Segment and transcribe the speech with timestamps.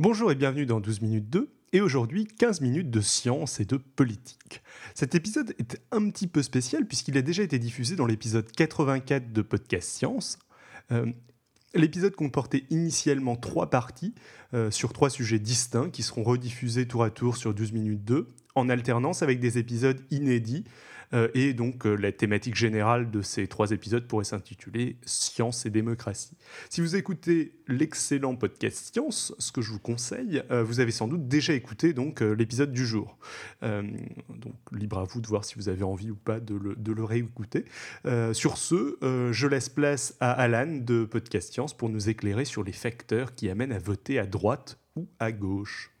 [0.00, 3.76] Bonjour et bienvenue dans 12 minutes 2 et aujourd'hui 15 minutes de science et de
[3.76, 4.62] politique.
[4.94, 9.30] Cet épisode est un petit peu spécial puisqu'il a déjà été diffusé dans l'épisode 84
[9.30, 10.38] de Podcast Science.
[10.90, 11.04] Euh,
[11.74, 14.14] l'épisode comportait initialement trois parties
[14.54, 18.26] euh, sur trois sujets distincts qui seront rediffusés tour à tour sur 12 minutes 2
[18.54, 20.64] en alternance avec des épisodes inédits
[21.34, 26.36] et donc euh, la thématique générale de ces trois épisodes pourrait s'intituler Science et démocratie.
[26.68, 31.08] Si vous écoutez l'excellent podcast Science, ce que je vous conseille, euh, vous avez sans
[31.08, 33.18] doute déjà écouté donc l'épisode du jour.
[33.62, 36.92] donc libre à vous de voir si vous avez envie ou pas de le, de
[36.92, 37.64] le réécouter.
[38.32, 38.96] sur ce,
[39.32, 43.48] je laisse place à Alan de Podcast Science pour nous éclairer sur les facteurs qui
[43.48, 45.92] amènent à voter à droite ou à gauche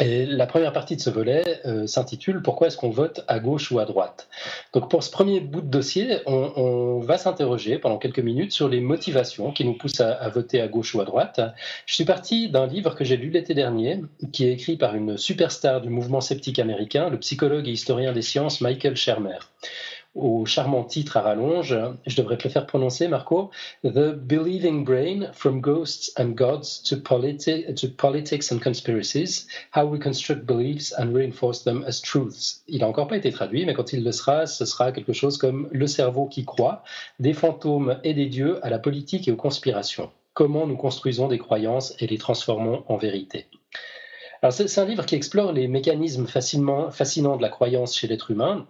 [0.00, 3.78] la première partie de ce volet euh, s'intitule Pourquoi est-ce qu'on vote à gauche ou
[3.78, 4.28] à droite?
[4.72, 8.80] Donc pour ce premier bout de dossier, on, va s'interroger pendant quelques minutes sur les
[8.80, 11.40] motivations qui nous poussent à, voter à gauche ou à droite.
[11.86, 14.00] Je suis parti d'un livre que j'ai lu l'été dernier,
[14.32, 18.22] qui est écrit par une superstar du mouvement sceptique américain, le psychologue et historien des
[18.22, 19.38] sciences Michael Shermer
[20.14, 21.76] au charmant titre à rallonge,
[22.06, 23.50] je devrais faire prononcer, Marco,
[23.84, 30.44] The Believing Brain from Ghosts and Gods to, to Politics and Conspiracies, How We Construct
[30.46, 32.62] Beliefs and Reinforce Them as Truths.
[32.68, 35.36] Il n'a encore pas été traduit, mais quand il le sera, ce sera quelque chose
[35.36, 36.84] comme Le cerveau qui croit,
[37.18, 40.10] des fantômes et des dieux à la politique et aux conspirations.
[40.32, 43.46] Comment nous construisons des croyances et les transformons en vérité.
[44.50, 48.66] C'est un livre qui explore les mécanismes fascinants de la croyance chez l'être humain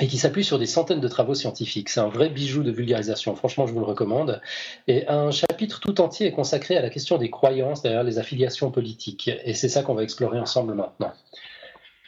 [0.00, 1.88] et qui s'appuie sur des centaines de travaux scientifiques.
[1.88, 4.40] C'est un vrai bijou de vulgarisation, franchement je vous le recommande.
[4.88, 8.70] Et un chapitre tout entier est consacré à la question des croyances derrière les affiliations
[8.70, 9.30] politiques.
[9.44, 11.12] Et c'est ça qu'on va explorer ensemble maintenant.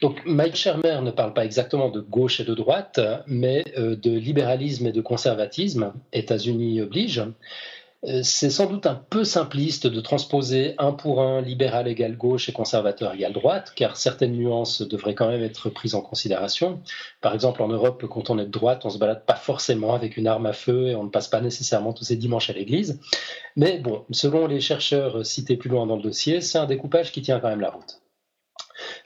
[0.00, 4.10] Donc Mike Shermer ne parle pas exactement de gauche et de droite, mais euh, de
[4.10, 7.22] libéralisme et de conservatisme, États-Unis oblige.
[8.06, 12.48] Euh, c'est sans doute un peu simpliste de transposer un pour un libéral égal gauche
[12.48, 16.82] et conservateur égal droite, car certaines nuances devraient quand même être prises en considération.
[17.22, 20.16] Par exemple, en Europe, quand on est de droite, on se balade pas forcément avec
[20.18, 23.00] une arme à feu et on ne passe pas nécessairement tous ces dimanches à l'église.
[23.56, 27.22] Mais bon, selon les chercheurs cités plus loin dans le dossier, c'est un découpage qui
[27.22, 28.03] tient quand même la route.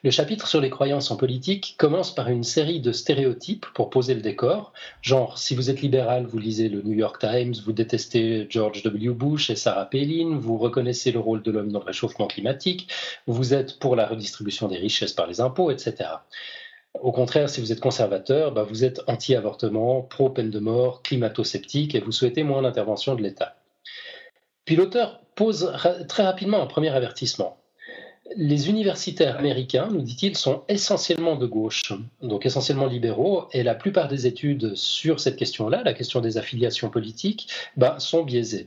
[0.03, 4.15] Le chapitre sur les croyances en politique commence par une série de stéréotypes pour poser
[4.15, 8.47] le décor, genre si vous êtes libéral, vous lisez le New York Times, vous détestez
[8.49, 9.11] George W.
[9.11, 12.91] Bush et Sarah Palin, vous reconnaissez le rôle de l'homme dans le réchauffement climatique,
[13.27, 16.11] vous êtes pour la redistribution des richesses par les impôts, etc.
[16.95, 22.01] Au contraire, si vous êtes conservateur, bah, vous êtes anti-avortement, pro-peine de mort, climato-sceptique et
[22.01, 23.57] vous souhaitez moins d'intervention de l'État.
[24.65, 25.73] Puis l'auteur pose
[26.09, 27.59] très rapidement un premier avertissement
[28.37, 34.09] les universitaires américains, nous dit-il, sont essentiellement de gauche, donc essentiellement libéraux, et la plupart
[34.09, 38.67] des études sur cette question-là, la question des affiliations politiques, bah, sont biaisées.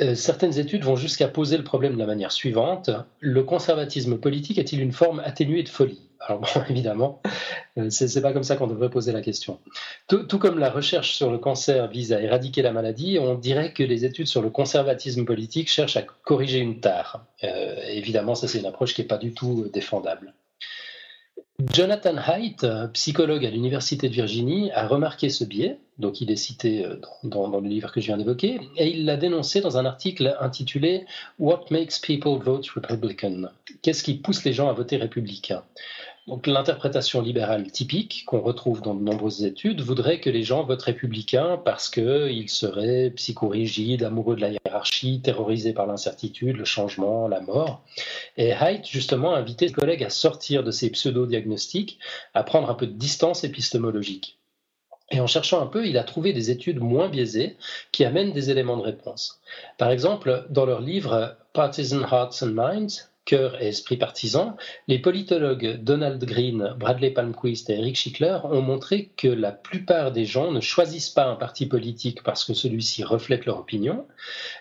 [0.00, 2.90] Euh, certaines études vont jusqu'à poser le problème de la manière suivante.
[3.20, 6.07] Le conservatisme politique est-il une forme atténuée de folie?
[6.20, 7.22] Alors bon, évidemment,
[7.78, 9.58] euh, ce n'est pas comme ça qu'on devrait poser la question.
[10.08, 13.82] Tout, comme la recherche sur le cancer vise à éradiquer la maladie, on dirait que
[13.82, 17.24] les études sur le conservatisme politique cherchent à corriger une tare.
[17.44, 20.34] Euh, évidemment, ça c'est une approche qui n'est pas du tout défendable.
[21.72, 26.84] Jonathan Haidt, psychologue à l'Université de Virginie, a remarqué ce biais, donc il est cité
[26.84, 30.36] euh, dans, le livre que je viens d'évoquer, et il l'a dénoncé dans un article
[30.40, 31.06] intitulé
[31.38, 33.46] What makes people vote Republican
[33.82, 35.62] Qu'est-ce qui pousse les gens à voter républicain?
[36.28, 40.82] Donc l'interprétation libérale typique qu'on retrouve dans de nombreuses études voudrait que les gens votent
[40.82, 47.40] républicains parce qu'ils seraient psychorigides, amoureux de la hiérarchie, terrorisés par l'incertitude, le changement, la
[47.40, 47.82] mort.
[48.36, 51.98] Et Haidt, justement, a invité ses collègues à sortir de ces pseudo-diagnostics,
[52.34, 54.37] à prendre un peu de distance épistémologique.
[55.10, 57.56] Et en cherchant un peu, il a trouvé des études moins biaisées
[57.92, 59.40] qui amènent des éléments de réponse.
[59.78, 65.82] Par exemple, dans leur livre Partisan Hearts and Minds, cœur et esprit partisan, les politologues
[65.82, 70.60] Donald Green, Bradley Palmquist et Eric Schickler ont montré que la plupart des gens ne
[70.60, 74.06] choisissent pas un parti politique parce que celui-ci reflète leur opinion,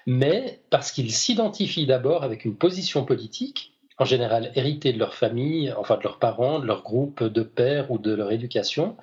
[0.05, 5.73] mais parce qu'ils s'identifient d'abord avec une position politique, en général héritée de leur famille,
[5.77, 8.95] enfin de leurs parents, de leur groupe de pères ou de leur éducation.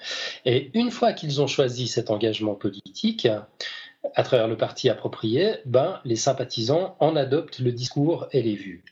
[0.44, 3.28] Et une fois qu'ils ont choisi cet engagement politique,
[4.14, 8.84] à travers le parti approprié, ben, les sympathisants en adoptent le discours et les vues.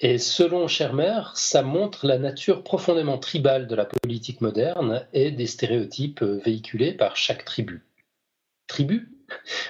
[0.00, 5.46] Et selon Schermer, ça montre la nature profondément tribale de la politique moderne et des
[5.46, 7.84] stéréotypes véhiculés par chaque tribu.
[8.66, 9.11] Tribu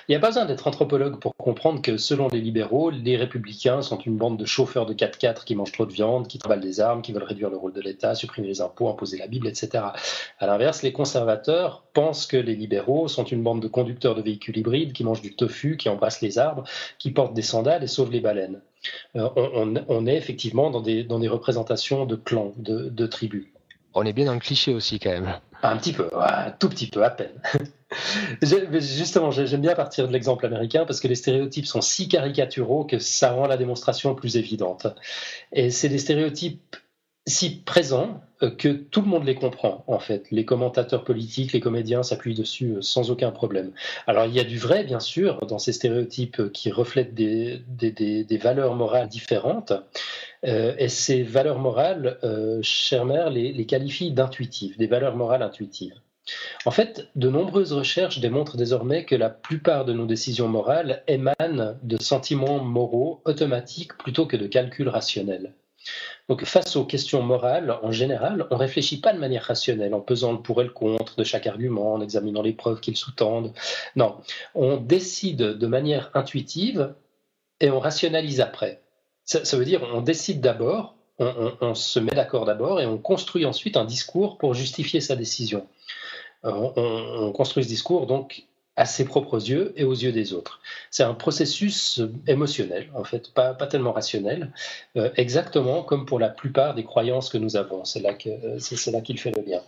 [0.09, 3.83] Il n'y a pas besoin d'être anthropologue pour comprendre que selon les libéraux, les républicains
[3.83, 6.81] sont une bande de chauffeurs de 4x4 qui mangent trop de viande, qui travaillent des
[6.81, 9.85] armes, qui veulent réduire le rôle de l'État, supprimer les impôts, imposer la Bible, etc.
[10.39, 14.57] À l'inverse, les conservateurs pensent que les libéraux sont une bande de conducteurs de véhicules
[14.57, 16.65] hybrides qui mangent du tofu, qui embrassent les arbres,
[16.99, 18.61] qui portent des sandales et sauvent les baleines.
[19.17, 19.29] Euh,
[19.89, 23.52] on, est effectivement dans des, représentations de clans, de tribus.
[23.95, 25.39] On est bien dans le cliché aussi quand même.
[25.63, 27.41] Un petit peu, un tout petit peu, à peine.
[28.43, 32.99] Justement, j'aime bien partir de l'exemple américain parce que les stéréotypes sont si caricaturaux que
[32.99, 34.87] ça rend la démonstration plus évidente.
[35.53, 36.77] Et c'est des stéréotypes
[37.27, 40.27] si présents euh, que tout le monde les comprend, en fait.
[40.31, 43.73] Les commentateurs politiques, les comédiens s'appuient dessus euh, sans aucun problème.
[44.07, 48.39] Alors, il y a du vrai, bien sûr, dans ces stéréotypes qui reflètent des, des,
[48.39, 49.73] valeurs morales différentes.
[50.79, 55.95] Et ces valeurs morales, euh, Schermer les, les qualifie d'intuitives, des valeurs morales intuitives.
[56.65, 61.77] En fait, de nombreuses recherches démontrent désormais que la plupart de nos décisions morales émanent
[61.83, 65.55] de sentiments moraux automatiques plutôt que de calculs rationnels.
[66.29, 70.01] Donc, face aux questions morales, en général, on ne réfléchit pas de manière rationnelle, en
[70.01, 73.53] pesant le pour et le contre de chaque argument, en examinant les preuves qu'ils sous-tendent.
[73.97, 74.17] Non,
[74.55, 76.95] on décide de manière intuitive
[77.59, 78.82] et on rationalise après.
[79.25, 83.77] Ça, veut dire on décide d'abord, on, se met d'accord d'abord et on construit ensuite
[83.77, 85.67] un discours pour justifier sa décision.
[86.45, 88.45] Euh, on, on construit ce discours donc
[88.77, 90.61] à ses propres yeux et aux yeux des autres.
[90.91, 94.51] C'est un processus émotionnel, en fait, pas, pas tellement rationnel,
[94.97, 97.85] euh, exactement comme pour la plupart des croyances que nous avons.
[97.85, 99.61] C'est là qu'il fait le lien.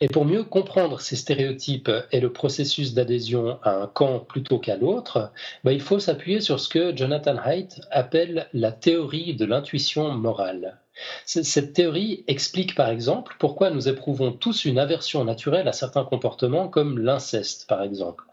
[0.00, 4.76] Et pour mieux comprendre ces stéréotypes et le processus d'adhésion à un camp plutôt qu'à
[4.76, 5.32] l'autre,
[5.62, 10.78] bah, il faut s'appuyer sur ce que Jonathan Haidt appelle la théorie de l'intuition morale.
[11.24, 16.68] Cette théorie explique par exemple pourquoi nous éprouvons tous une aversion naturelle à certains comportements
[16.68, 18.24] comme l'inceste par exemple,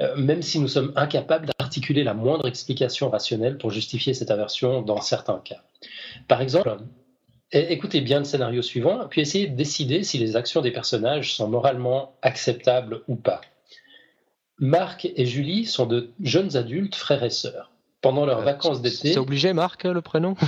[0.00, 4.82] euh, même si nous sommes incapables d'articuler la moindre explication rationnelle pour justifier cette aversion
[4.82, 5.62] dans certains cas.
[6.26, 6.76] Par exemple,
[7.52, 11.48] écoutez bien le scénario suivant, puis essayez de décider si les actions des personnages sont
[11.48, 13.40] moralement acceptables ou pas.
[14.58, 19.12] Marc et Julie sont de jeunes adultes, frères et sœurs pendant leurs euh, vacances d'été.
[19.12, 20.34] C'est obligé, Marc, le prénom?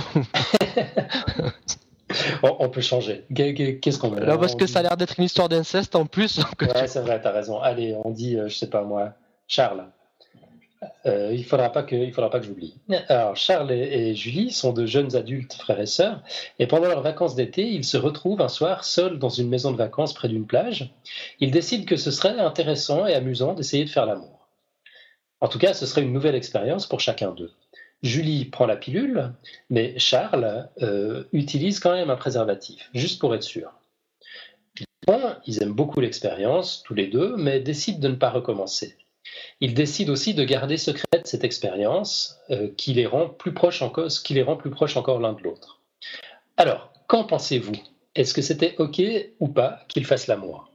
[2.43, 3.25] On, peut changer.
[3.33, 4.25] Qu'est-ce qu'on veut?
[4.25, 6.39] Parce que ça a l'air d'être une histoire d'inceste en plus.
[6.61, 7.59] Ouais, c'est vrai, t'as raison.
[7.59, 9.13] Allez, on dit, euh, je sais pas moi,
[9.47, 9.85] Charles.
[11.05, 11.95] Euh, il ne faudra pas que,
[12.41, 12.75] j'oublie.
[13.07, 16.21] Alors, Charles et, Julie sont de jeunes adultes, frères et sœurs,
[16.59, 19.77] et pendant leurs vacances d'été, ils se retrouvent un soir seuls dans une maison de
[19.77, 20.93] vacances près d'une plage.
[21.39, 24.47] Ils décident que ce serait intéressant et amusant d'essayer de faire l'amour.
[25.41, 27.51] En tout cas, ce serait une nouvelle expérience pour chacun d'eux.
[28.03, 29.33] Julie prend la pilule,
[29.69, 33.71] mais Charles euh, utilise quand même un préservatif, juste pour être sûr.
[35.45, 38.97] Ils aiment beaucoup l'expérience, tous les deux, mais décident de ne pas recommencer.
[39.59, 44.07] Ils décident aussi de garder secrète cette expérience euh, qui, les rend plus proches encore,
[44.07, 45.81] qui les rend plus proches encore l'un de l'autre.
[46.57, 47.75] Alors, qu'en pensez-vous?
[48.15, 49.01] Est-ce que c'était OK
[49.39, 50.71] ou pas qu'ils fassent l'amour?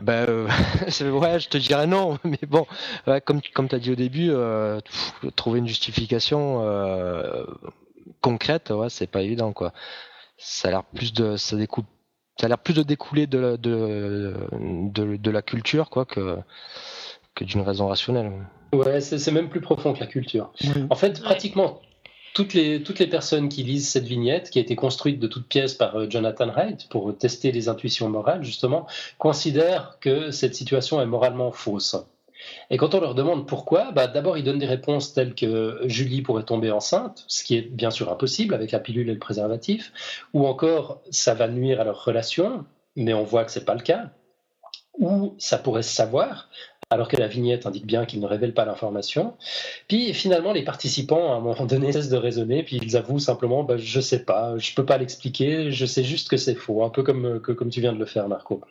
[0.00, 0.48] Ben, euh,
[0.88, 2.66] je te dirais non, mais bon,
[3.24, 4.80] comme, tu as dit au début, euh,
[5.36, 7.44] trouver une justification euh,
[8.20, 9.52] concrète, ouais, c'est pas évident.
[10.36, 11.84] Ça a l'air plus de, ça découle,
[12.38, 16.38] ça a l'air plus de découler de, de, de, de, la culture, quoi, que,
[17.38, 18.32] que d'une raison rationnelle.
[18.72, 20.52] Ouais, c'est même plus profond que la culture.
[20.90, 21.80] En fait, pratiquement
[22.34, 25.48] toutes les, toutes les personnes qui lisent cette vignette, qui a été construite de toutes
[25.48, 28.86] pièces par euh, Jonathan Haidt pour tester les intuitions morales, justement,
[29.18, 31.96] considèrent que cette situation est moralement fausse.
[32.70, 36.22] Et quand on leur demande pourquoi, bah d'abord ils donnent des réponses telles que Julie
[36.22, 39.92] pourrait tomber enceinte, ce qui est bien sûr impossible avec la pilule et le préservatif,
[40.32, 42.64] ou encore ça va nuire à leur relation,
[42.94, 44.10] mais on voit que c'est pas le cas,
[44.98, 46.48] ou ça pourrait se savoir,
[46.90, 49.34] alors que la vignette indique bien qu'il ne révèle pas l'information.
[49.88, 53.62] Puis finalement, les participants, à un moment donné, cessent de raisonner, puis ils avouent simplement
[53.62, 56.90] bah, Je sais pas, je peux pas l'expliquer, je sais juste que c'est faux, un
[56.90, 58.62] peu comme, comme tu viens de le faire, Marco.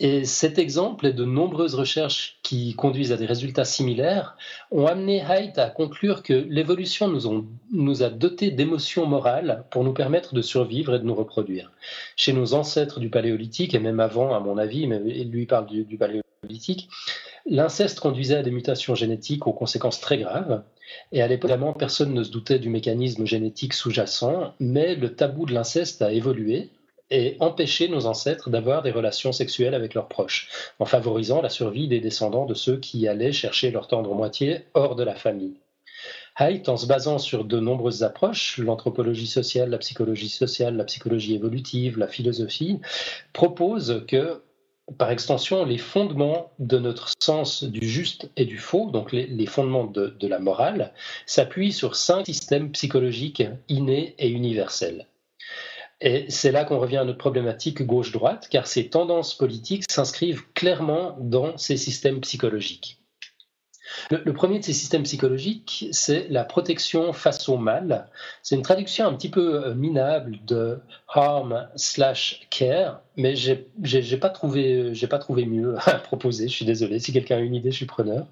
[0.00, 4.36] Et cet exemple et de nombreuses recherches qui conduisent à des résultats similaires
[4.70, 9.92] ont amené Haidt à conclure que l'évolution nous, nous, a dotés d'émotions morales pour nous
[9.92, 11.72] permettre de survivre et de nous reproduire.
[12.14, 15.82] Chez nos ancêtres du paléolithique, et même avant, à mon avis, mais lui parle du,
[15.82, 16.27] du paléolithique,
[17.46, 20.62] l'inceste conduisait à des mutations génétiques aux conséquences très graves.
[21.12, 25.52] Et à l'époque, personne ne se doutait du mécanisme génétique sous-jacent, mais le tabou de
[25.52, 26.70] l'inceste a évolué
[27.10, 31.88] et empêché nos ancêtres d'avoir des relations sexuelles avec leurs proches, en favorisant la survie
[31.88, 35.54] des descendants de ceux qui allaient chercher leur tendre moitié hors de la famille.
[36.38, 41.34] Haidt, en se basant sur de nombreuses approches, l'anthropologie sociale, la psychologie sociale, la psychologie
[41.34, 42.78] évolutive, la philosophie,
[43.32, 44.40] propose que
[44.96, 49.84] par extension, les fondements de notre sens du juste et du faux, donc les, fondements
[49.84, 50.92] de, la morale,
[51.26, 55.06] s'appuient sur cinq systèmes psychologiques innés et universels.
[56.00, 61.16] Et c'est là qu'on revient à notre problématique gauche-droite, car ces tendances politiques s'inscrivent clairement
[61.20, 62.98] dans ces systèmes psychologiques.
[64.10, 68.08] Le, premier de ces systèmes psychologiques, c'est la protection face au mal.
[68.42, 70.78] C'est une traduction un petit peu euh, minable de
[71.08, 76.48] harm slash care, mais j'ai pas trouvé j'ai pas trouvé mieux à proposer.
[76.48, 76.98] Je suis désolé.
[76.98, 78.26] Si quelqu'un a une idée, je suis preneur.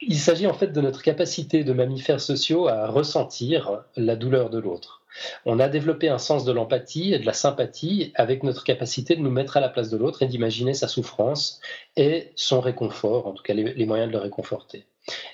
[0.00, 4.58] Il s'agit en fait de notre capacité de mammifères sociaux à ressentir la douleur de
[4.58, 4.97] l'autre.
[5.44, 9.20] On a développé un sens de l'empathie et de la sympathie avec notre capacité de
[9.20, 11.60] nous mettre à la place de l'autre et d'imaginer sa souffrance
[11.96, 14.86] et son réconfort, en tout cas les, moyens de le réconforter.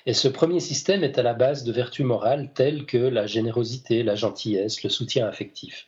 [0.05, 4.03] Et ce premier système est à la base de vertus morales telles que la générosité,
[4.03, 5.87] la gentillesse, le soutien affectif.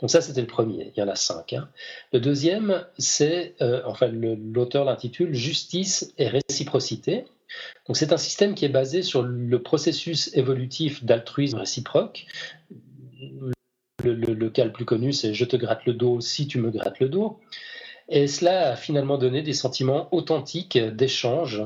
[0.00, 0.92] Donc ça, c'était le premier.
[0.96, 1.52] Il y en a cinq.
[1.52, 1.68] Hein.
[2.12, 7.24] Le deuxième, c'est, euh, enfin, l'auteur l'intitule Justice et réciprocité.
[7.86, 12.26] Donc c'est un système qui est basé sur le processus évolutif d'altruisme réciproque,
[14.10, 17.00] le, cas le plus connu, c'est je te gratte le dos si tu me grattes
[17.00, 17.38] le dos.
[18.08, 21.62] Et cela a finalement donné des sentiments authentiques d'échange,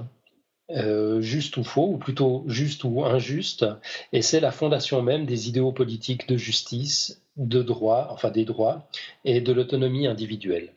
[0.70, 3.66] euh, juste ou faux, ou plutôt juste ou injuste.
[4.12, 8.88] Et c'est la fondation même des idéaux politiques de justice, de droit, enfin des droits,
[9.25, 10.73] et de l'autonomie individuelle.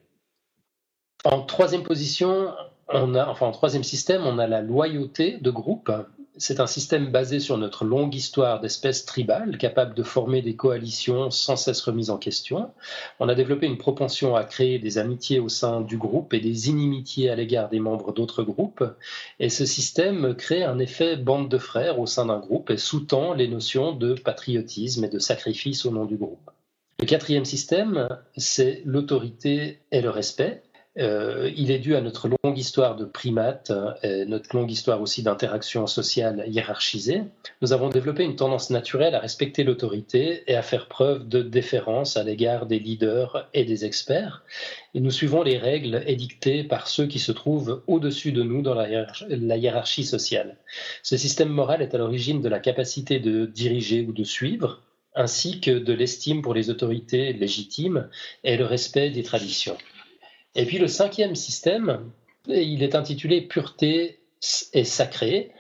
[1.24, 2.54] En troisième position,
[2.90, 5.92] on a, enfin en troisième système, on a la loyauté de groupe
[6.38, 11.30] c'est un système basé sur notre longue histoire d'espèces tribales, capable de former des coalitions
[11.30, 12.72] sans cesse remises en question.
[13.20, 16.70] On a développé une propension à créer des amitiés au sein du groupe et des
[16.70, 18.84] inimitiés à l'égard des membres d'autres groupes.
[19.40, 23.34] Et ce système crée un effet bande de frères au sein d'un groupe et sous-tend
[23.34, 26.50] les notions de patriotisme et de sacrifice au nom du groupe.
[27.00, 30.64] Le quatrième système, c'est l'autorité et le respect.
[31.00, 33.72] Euh, il est dû à notre longue histoire de primates,
[34.04, 37.24] et notre longue histoire aussi d'interaction sociale hiérarchisée.
[37.62, 42.16] Nous avons développé une tendance naturelle à respecter l'autorité et à faire preuve de déférence
[42.16, 44.44] à l'égard des leaders et des experts.
[44.94, 48.76] Et nous suivons les règles édictées par ceux qui se trouvent au-dessus de nous dans
[48.76, 50.58] la hiérarchie sociale.
[51.02, 54.82] Ce système moral est à l'origine de la capacité de diriger ou de suivre,
[55.16, 58.10] ainsi que de l'estime pour les autorités légitimes
[58.44, 59.78] et le respect des traditions.
[60.56, 62.12] Et puis le cinquième système,
[62.48, 64.20] il est intitulé Pureté
[64.74, 65.52] et sacré.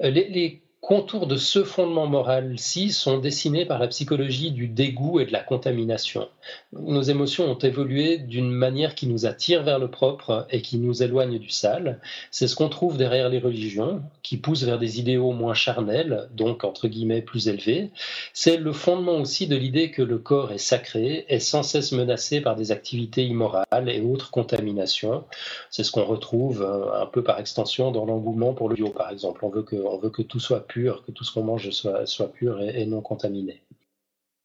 [0.00, 5.32] Les, contours de ce fondement moral-ci sont dessinés par la psychologie du dégoût et de
[5.32, 6.28] la contamination.
[6.72, 11.04] Nos émotions ont évolué d'une manière qui nous attire vers le propre et qui nous
[11.04, 12.00] éloigne du sale.
[12.32, 16.64] C'est ce qu'on trouve derrière les religions, qui poussent vers des idéaux moins charnels, donc
[16.64, 17.90] entre guillemets plus élevés.
[18.32, 22.40] C'est le fondement aussi de l'idée que le corps est sacré, est sans cesse menacé
[22.40, 25.22] par des activités immorales et autres contaminations.
[25.70, 29.10] C'est ce qu'on retrouve euh, un peu par extension dans l'engouement pour le bio, par
[29.10, 29.44] exemple.
[29.44, 32.86] On veut que, veut que tout soit que tout ce qu'on mange soit, pur et,
[32.86, 33.62] non contaminé.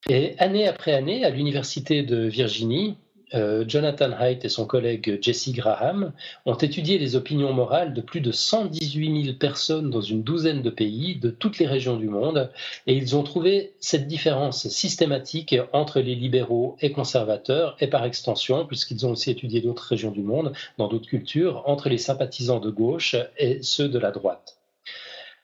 [0.10, 2.96] Et année après année, à l'Université de Virginie,
[3.34, 6.14] euh, Jonathan Haidt et son collègue Jesse Graham
[6.46, 10.70] ont étudié les opinions morales de plus de 118 000 personnes dans une douzaine de
[10.70, 12.50] pays, de toutes les régions du monde,
[12.86, 18.66] et ils ont trouvé cette différence systématique entre les libéraux et conservateurs, et par extension,
[18.66, 22.70] puisqu'ils ont aussi étudié d'autres régions du monde, dans d'autres cultures, entre les sympathisants de
[22.70, 24.57] gauche et ceux de la droite.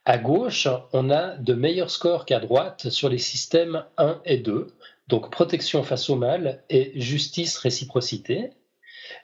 [0.06, 4.66] À gauche, on a de meilleurs scores qu'à droite sur les systèmes 1 et 2,
[5.08, 8.50] donc protection face au mal et justice réciprocité.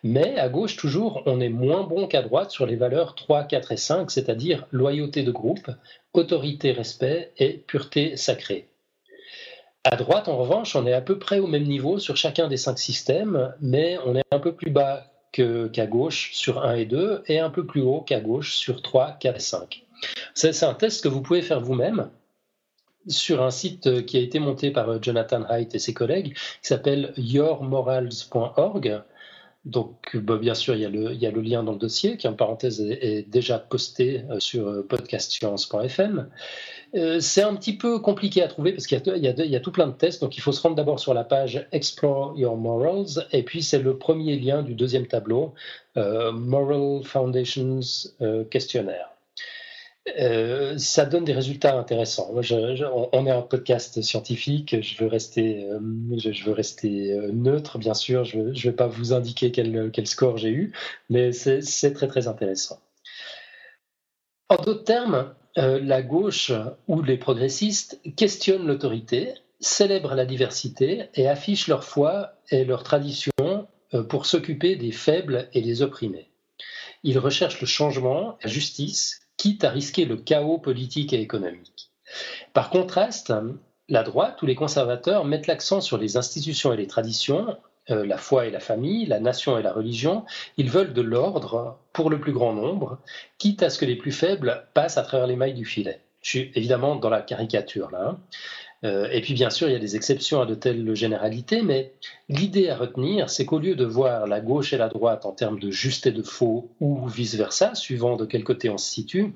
[0.02, 3.72] Mais à gauche, toujours, on est moins bon qu'à droite sur les valeurs 3, 4
[3.72, 5.70] et 5, c'est-à-dire loyauté de groupe,
[6.14, 8.66] autorité, respect et pureté sacrée.
[9.84, 12.56] À droite, en revanche, on est à peu près au même niveau sur chacun des
[12.56, 17.22] cinq systèmes, mais on est un peu plus bas qu'à gauche sur 1 et 2
[17.26, 19.86] et un peu plus haut qu'à gauche sur 3, 4 et 5.
[20.34, 22.10] C'est un test que vous pouvez faire vous-même
[23.06, 26.68] sur un site qui a été monté par euh, Jonathan Haidt et ses collègues, qui
[26.68, 29.02] s'appelle yourmorals.org.
[29.66, 32.80] Donc, bah, bien sûr, il y, a le, lien dans le dossier qui, en parenthèse,
[32.80, 36.30] est, déjà posté euh, sur euh, podcastscience.fm.
[37.20, 39.92] c'est un petit peu compliqué à trouver parce qu'il y, y, a tout plein de
[39.92, 40.22] tests.
[40.22, 43.26] Donc, il faut se rendre d'abord sur la page Explore Your Morals.
[43.32, 45.52] Et puis, c'est le premier lien du deuxième tableau,
[45.94, 47.80] Moral Foundations
[48.50, 49.10] Questionnaire.
[50.08, 52.32] Euh, ça donne des résultats intéressants.
[52.32, 58.52] on est un podcast scientifique, je veux rester, euh, euh, neutre, bien sûr, je ne
[58.52, 60.72] vais pas vous indiquer quel, quel score j'ai eu,
[61.10, 62.80] mais c'est très très intéressant.
[64.48, 66.50] En d'autres termes, la gauche
[66.88, 73.32] ou les progressistes questionnent l'autorité, célèbrent la diversité et affichent leur foi et leur tradition
[74.08, 76.30] pour s'occuper des faibles et des opprimés.
[77.04, 81.90] Ils recherchent le changement, la justice, quitte à risquer le chaos politique et économique.
[82.52, 83.32] Par contraste,
[83.88, 87.56] la droite ou les conservateurs mettent l'accent sur les institutions et les traditions,
[87.88, 90.26] euh, la foi et la famille, la nation et la religion.
[90.58, 92.98] Ils veulent de l'ordre pour le plus grand nombre,
[93.38, 96.02] quitte à ce que les plus faibles passent à travers les mailles du filet.
[96.20, 98.10] Je suis évidemment dans la caricature là.
[98.10, 98.18] Hein.
[98.82, 101.92] Euh, et puis bien sûr, il y a des exceptions à de telles généralités, mais
[102.28, 105.58] l'idée à retenir, c'est qu'au lieu de voir la gauche et la droite en termes
[105.58, 109.34] de juste et de faux, ou vice-versa, suivant de quel côté on se situe,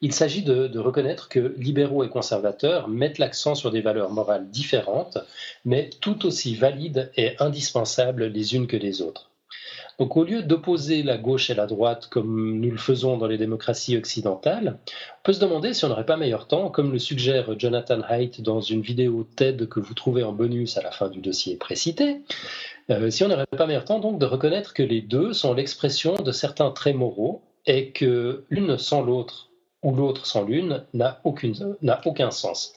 [0.00, 4.48] il s'agit de, de, reconnaître que libéraux et conservateurs mettent l'accent sur des valeurs morales
[4.50, 5.18] différentes,
[5.64, 9.30] mais tout aussi valides et indispensables les unes que les autres.
[9.98, 13.38] Donc au lieu d'opposer la gauche et la droite comme nous le faisons dans les
[13.38, 17.58] démocraties occidentales, on peut se demander si on n'aurait pas meilleur temps, comme le suggère
[17.58, 21.20] Jonathan Haidt dans une vidéo TED que vous trouvez en bonus à la fin du
[21.20, 22.22] dossier précité,
[22.90, 26.14] euh, si on n'aurait pas meilleur temps donc de reconnaître que les deux sont l'expression
[26.14, 29.50] de certains traits moraux et que l'une sans l'autre
[29.82, 32.74] ou l'autre sans l'une n'a aucun sens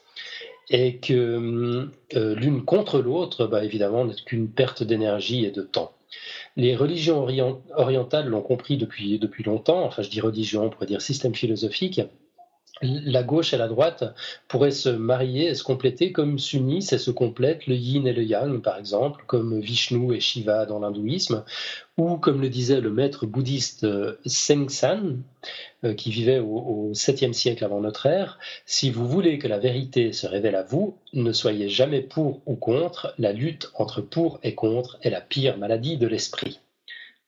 [0.69, 5.93] et que euh, l'une contre l'autre, bah, évidemment, n'est qu'une perte d'énergie et de temps.
[6.55, 7.27] Les religions
[7.75, 12.01] orientales l'ont compris depuis, depuis longtemps, enfin je dis religion, on pourrait dire système philosophique,
[12.81, 14.03] la gauche et la droite
[14.47, 18.23] pourraient se marier et se compléter comme s'unissent et se complètent le yin et le
[18.23, 21.43] yang, par exemple, comme Vishnu et Shiva dans l'hindouisme,
[21.97, 25.17] ou comme le disait le maître bouddhiste euh, Sengsan,
[25.83, 30.13] euh, qui vivait au, 7e siècle avant notre ère, si vous voulez que la vérité
[30.13, 34.55] se révèle à vous, ne soyez jamais pour ou contre, la lutte entre pour et
[34.55, 36.59] contre est la pire maladie de l'esprit.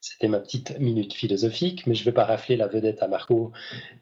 [0.01, 3.51] C'était ma petite minute philosophique, mais je ne vais pas rafler la vedette à Marco.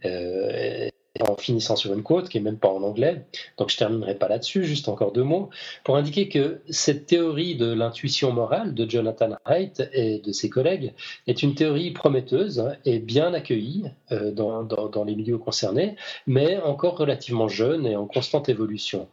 [0.06, 0.89] Euh,
[1.24, 3.26] en finissant sur une quote qui est même pas en anglais.
[3.58, 5.50] Donc je terminerai pas là-dessus, juste encore deux mots
[5.84, 10.94] pour indiquer que cette théorie de l'intuition morale de Jonathan Haidt et de ses collègues
[11.28, 15.96] est une théorie prometteuse et bien accueillie euh, dans, dans, les milieux concernés,
[16.26, 19.08] mais encore relativement jeune et en constante évolution.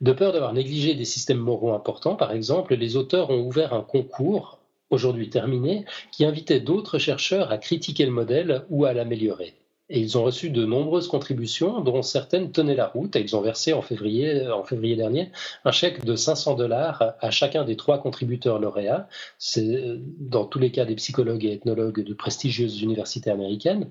[0.00, 3.82] De peur d'avoir négligé des systèmes moraux importants, par exemple, les auteurs ont ouvert un
[3.82, 4.58] concours
[4.90, 9.54] aujourd'hui terminé, qui invitait d'autres chercheurs à critiquer le modèle ou à l'améliorer.
[9.90, 13.16] Et ils ont reçu de nombreuses contributions, dont certaines tenaient la route.
[13.16, 15.30] Ils ont versé en février, en février dernier
[15.66, 19.08] un chèque de 500 dollars à chacun des trois contributeurs lauréats.
[19.38, 19.82] C'est
[20.18, 23.90] dans tous les cas des psychologues et ethnologues de prestigieuses universités américaines,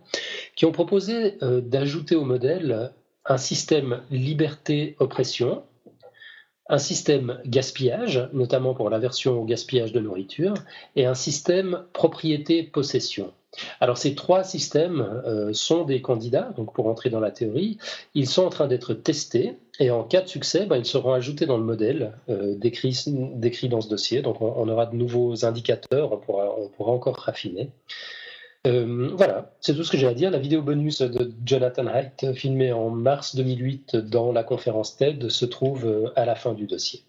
[0.56, 2.92] qui ont proposé euh, d'ajouter au modèle
[3.26, 5.64] un système liberté-oppression,
[6.70, 10.56] un système gaspillage, notamment pour l'aversion au gaspillage de nourriture,
[10.96, 13.32] et un système propriété-possession.
[13.80, 17.78] Alors ces trois systèmes euh, sont des candidats, donc pour entrer dans la théorie,
[18.14, 21.46] ils sont en train d'être testés et en cas de succès, ben, ils seront ajoutés
[21.46, 24.22] dans le modèle euh, décrit, dans ce dossier.
[24.22, 27.72] Donc on, aura de nouveaux indicateurs, on pourra, encore raffiner.
[28.66, 30.32] Euh, voilà, c'est tout ce que j'ai à dire.
[30.32, 35.46] La vidéo bonus de Jonathan Haidt, filmée en mars 2008 dans la conférence TED, se
[35.46, 37.04] trouve à la fin du dossier.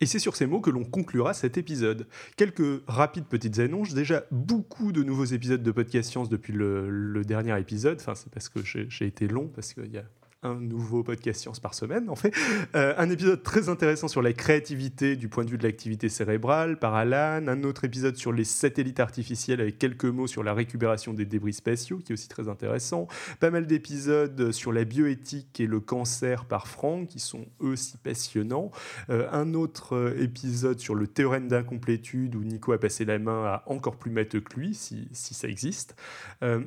[0.00, 2.06] Et c'est sur ces mots que l'on conclura cet épisode.
[2.36, 3.92] Quelques rapides petites annonces.
[3.92, 7.98] Déjà, beaucoup de nouveaux épisodes de Podcast Science depuis le, dernier épisode.
[8.00, 10.04] Enfin, c'est parce que j'ai été long, parce qu'il y a
[10.42, 12.32] un nouveau podcast science par semaine, en fait.
[12.74, 16.78] Euh, un épisode très intéressant sur la créativité du point de vue de l'activité cérébrale
[16.78, 17.46] par Alan.
[17.46, 21.52] Un autre épisode sur les satellites artificiels avec quelques mots sur la récupération des débris
[21.52, 23.06] spatiaux, qui est aussi très intéressant.
[23.38, 27.98] Pas mal d'épisodes sur la bioéthique et le cancer par Franck, qui sont eux aussi
[27.98, 28.70] passionnants.
[29.10, 33.44] Euh, un autre euh, épisode sur le théorème d'incomplétude, où Nico a passé la main
[33.44, 35.94] à encore plus matheux que lui, si, si ça existe.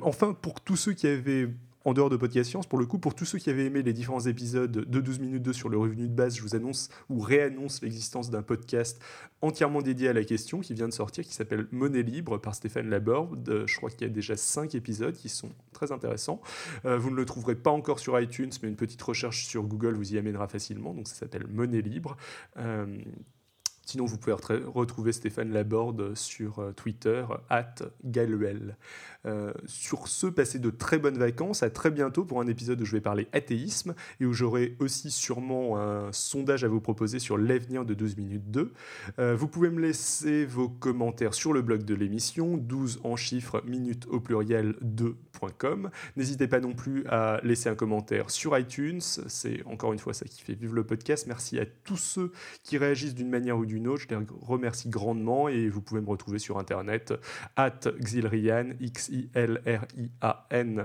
[0.02, 1.48] enfin, pour tous ceux qui avaient
[1.84, 3.92] en dehors de Podcast Science, pour le coup, pour tous ceux qui avaient aimé les
[3.92, 7.20] différents épisodes de 12 minutes 2 sur le revenu de base, je vous annonce ou
[7.20, 9.00] réannonce l'existence d'un podcast
[9.42, 12.88] entièrement dédié à la question qui vient de sortir, qui s'appelle Monnaie libre par Stéphane
[12.88, 13.64] Laborde.
[13.66, 16.40] Je crois qu'il y a déjà 5 épisodes qui sont très intéressants.
[16.86, 19.94] Euh, vous ne le trouverez pas encore sur iTunes, mais une petite recherche sur Google
[19.94, 20.94] vous y amènera facilement.
[20.94, 22.16] Donc ça s'appelle Monnaie libre.
[22.56, 22.86] Euh,
[23.86, 28.76] Sinon, vous pouvez retrouver Stéphane Laborde sur euh, Twitter, at Galuel.
[29.26, 31.62] Euh, sur ce, passez de très bonnes vacances.
[31.62, 35.10] À très bientôt pour un épisode où je vais parler athéisme et où j'aurai aussi
[35.10, 38.72] sûrement un sondage à vous proposer sur l'avenir de 12 minutes 2.
[39.18, 43.62] Euh, vous pouvez me laisser vos commentaires sur le blog de l'émission, 12 en chiffres,
[43.66, 45.90] minutes au pluriel 2.com.
[46.16, 49.00] N'hésitez pas non plus à laisser un commentaire sur iTunes.
[49.00, 51.26] C'est encore une fois ça qui fait vivre le podcast.
[51.26, 55.68] Merci à tous ceux qui réagissent d'une manière ou d'une je les remercie grandement et
[55.68, 57.12] vous pouvez me retrouver sur Internet
[57.56, 59.26] at Xilrian, X-I-L-R-I-A-N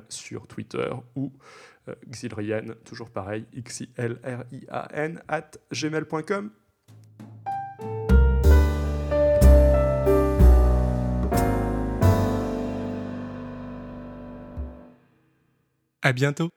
[0.10, 1.32] sur Twitter ou
[1.88, 6.52] euh, Xilrian, toujours pareil, X-I-L-R-I-A-N at gmail.com.
[16.02, 16.50] À bientôt